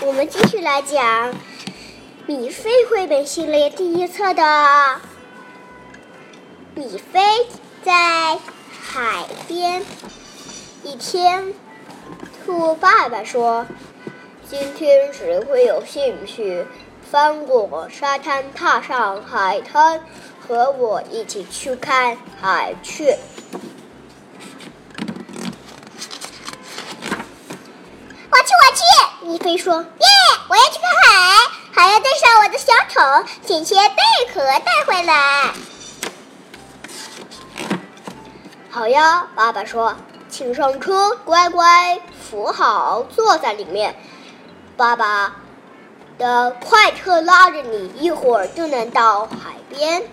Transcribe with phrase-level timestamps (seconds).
[0.00, 1.32] 我们继续来讲
[2.26, 5.00] 米菲绘本系列第一册的
[6.74, 7.20] 米菲
[7.82, 8.38] 在
[8.80, 9.82] 海边。
[10.82, 11.54] 一天，
[12.44, 13.66] 兔爸爸说
[14.46, 16.66] ：“今天谁会有兴趣
[17.10, 20.02] 翻过沙滩，踏上海滩，
[20.46, 23.18] 和我一起去看海雀？”
[29.34, 29.88] 米菲说：“耶，
[30.48, 33.02] 我要去看海，还要带上我的小桶，
[33.44, 33.96] 请些贝
[34.32, 35.50] 壳带回来。”
[38.70, 39.96] 好呀，爸爸说
[40.30, 42.00] ：“请上车，乖乖
[42.30, 43.96] 扶好，坐在里面。
[44.76, 45.34] 爸爸
[46.16, 50.04] 的快车拉着你，一会儿就能到海边。”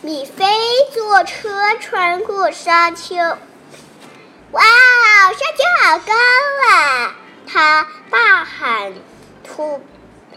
[0.00, 0.46] 米菲
[0.94, 3.16] 坐车穿过沙丘。
[4.52, 4.62] 哇，
[5.32, 6.12] 山丘好高
[6.68, 7.14] 啊！
[7.46, 8.92] 他大喊
[9.42, 9.80] ：“兔！”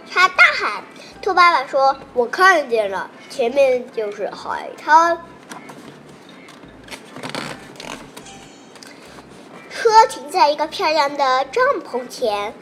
[0.10, 0.84] 他大喊
[1.22, 5.22] ：“兔爸爸说，我看见了，前面就是海滩。”
[9.70, 12.54] 车停在一个漂亮的帐篷前，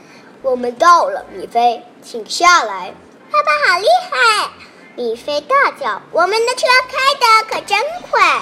[0.42, 2.96] 我们到了，米菲，请下来。
[3.32, 4.50] 爸爸好厉害！
[4.96, 8.42] 米菲大叫：“我们的车开的可真快！”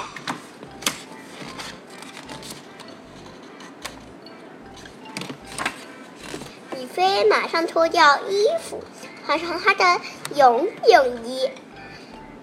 [6.92, 8.82] 飞马上脱掉衣服，
[9.26, 10.00] 换上他的
[10.34, 11.50] 游泳衣。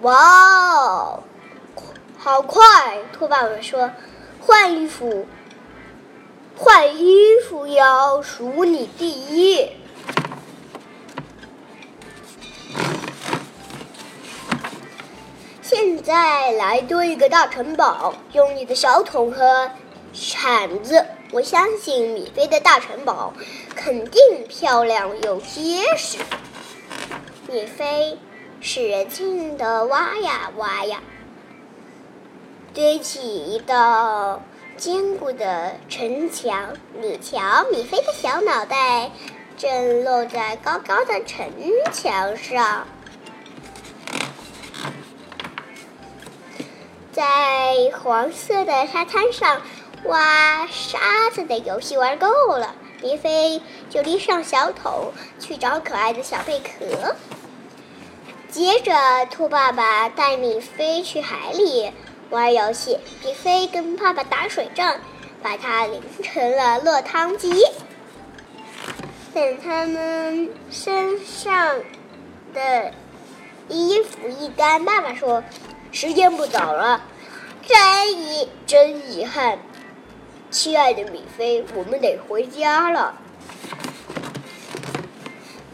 [0.02, 1.24] 哇哦，
[2.18, 2.98] 好快！
[3.14, 3.92] 兔爸爸说
[4.42, 5.28] ：“换衣服，
[6.58, 9.70] 换衣服要数你第一。”
[15.62, 19.70] 现在来堆一个大城堡，用你的小桶和
[20.14, 21.06] 铲子。
[21.32, 23.34] 我相信米菲的大城堡
[23.76, 26.18] 肯定漂亮又结实。
[27.48, 28.18] 米菲
[28.62, 31.02] 使劲的挖呀挖呀，
[32.74, 34.42] 堆起一道
[34.76, 36.74] 坚固的城墙。
[37.00, 39.12] 你瞧，米菲的小脑袋
[39.56, 41.48] 正露在高高的城
[41.92, 42.88] 墙上。
[47.12, 49.62] 在黄色的沙滩上。
[50.06, 52.28] 挖沙子的游戏玩够
[52.58, 57.16] 了，米菲就拎上小桶去找可爱的小贝壳。
[58.50, 58.94] 接着，
[59.30, 61.92] 兔爸爸带米菲去海里
[62.30, 64.96] 玩游戏，米菲跟爸爸打水仗，
[65.44, 67.64] 把它淋成了落汤鸡。
[69.34, 71.76] 等他们身上
[72.54, 72.92] 的
[73.68, 75.44] 衣服一干，爸爸说
[75.94, 77.04] ：“时间不早了，
[77.68, 79.60] 真遗真遗憾。”
[80.52, 83.14] 亲爱的米菲，我们得回家了。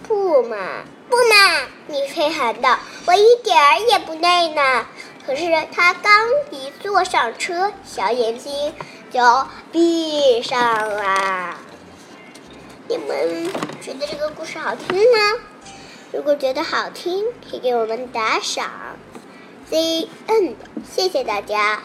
[0.07, 1.67] 不嘛，不嘛！
[1.87, 2.77] 米菲喊道
[3.07, 4.85] ：“我一点儿也不累呢。”
[5.25, 8.73] 可是他刚一坐上车，小眼睛
[9.09, 11.57] 就闭上了。
[12.87, 13.49] 你们
[13.81, 15.39] 觉得这个故事好听吗？
[16.11, 18.69] 如果觉得好听，可以给我们打赏。
[19.69, 20.55] The end，
[20.93, 21.81] 谢谢大家。